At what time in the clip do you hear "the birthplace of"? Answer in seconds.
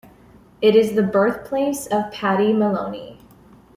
0.95-2.11